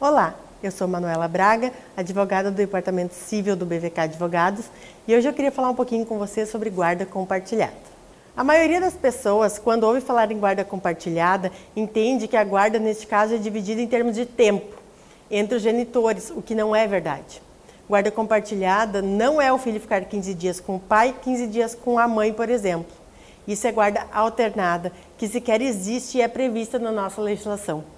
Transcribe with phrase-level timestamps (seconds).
[0.00, 4.66] Olá, eu sou Manuela Braga, advogada do Departamento Civil do BVK Advogados,
[5.08, 7.74] e hoje eu queria falar um pouquinho com você sobre guarda compartilhada.
[8.36, 13.08] A maioria das pessoas, quando ouve falar em guarda compartilhada, entende que a guarda, neste
[13.08, 14.72] caso, é dividida em termos de tempo
[15.28, 17.42] entre os genitores, o que não é verdade.
[17.88, 21.98] Guarda compartilhada não é o filho ficar 15 dias com o pai, 15 dias com
[21.98, 22.92] a mãe, por exemplo.
[23.48, 27.97] Isso é guarda alternada, que sequer existe e é prevista na nossa legislação.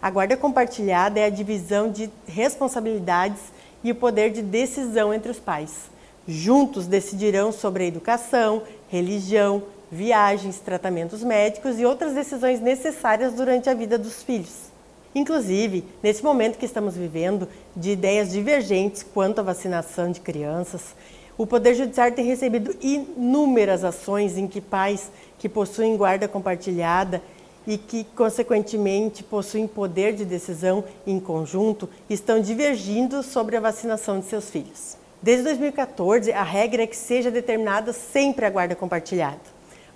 [0.00, 3.40] A guarda compartilhada é a divisão de responsabilidades
[3.82, 5.90] e o poder de decisão entre os pais.
[6.28, 13.74] Juntos decidirão sobre a educação, religião, viagens, tratamentos médicos e outras decisões necessárias durante a
[13.74, 14.66] vida dos filhos.
[15.14, 20.94] Inclusive, nesse momento que estamos vivendo, de ideias divergentes quanto à vacinação de crianças,
[21.38, 27.22] o Poder Judiciário tem recebido inúmeras ações em que pais que possuem guarda compartilhada
[27.66, 34.26] e que, consequentemente, possuem poder de decisão em conjunto, estão divergindo sobre a vacinação de
[34.26, 34.96] seus filhos.
[35.20, 39.40] Desde 2014, a regra é que seja determinada sempre a guarda compartilhada.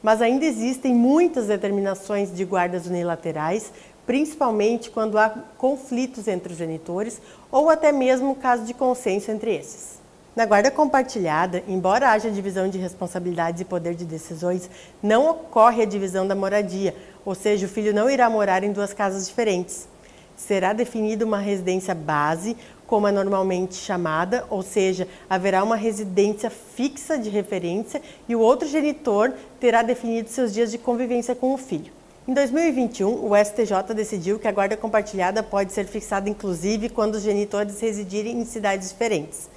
[0.02, 3.70] Mas ainda existem muitas determinações de guardas unilaterais,
[4.06, 7.20] principalmente quando há conflitos entre os genitores
[7.52, 10.00] ou até mesmo caso de consenso entre esses.
[10.34, 14.70] Na guarda compartilhada, embora haja divisão de responsabilidades e poder de decisões,
[15.02, 18.94] não ocorre a divisão da moradia, ou seja, o filho não irá morar em duas
[18.94, 19.88] casas diferentes.
[20.36, 27.18] Será definida uma residência base, como é normalmente chamada, ou seja, haverá uma residência fixa
[27.18, 31.92] de referência e o outro genitor terá definido seus dias de convivência com o filho.
[32.26, 37.22] Em 2021, o STJ decidiu que a guarda compartilhada pode ser fixada inclusive quando os
[37.22, 39.48] genitores residirem em cidades diferentes.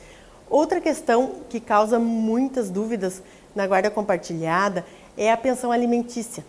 [0.53, 3.23] Outra questão que causa muitas dúvidas
[3.55, 4.85] na guarda compartilhada
[5.17, 6.45] é a pensão alimentícia.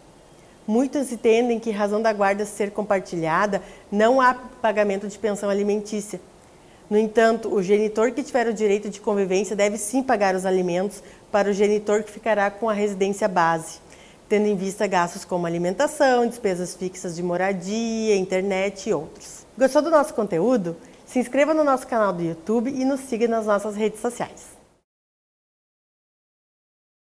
[0.67, 6.21] Muitos entendem que, razão da guarda ser compartilhada, não há pagamento de pensão alimentícia.
[6.91, 11.03] No entanto, o genitor que tiver o direito de convivência deve sim pagar os alimentos
[11.33, 13.79] para o genitor que ficará com a residência base,
[14.29, 19.47] tendo em vista gastos como alimentação, despesas fixas de moradia, internet e outros.
[19.57, 20.77] Gostou do nosso conteúdo?
[21.07, 24.64] Se inscreva no nosso canal do YouTube e nos siga nas nossas redes sociais.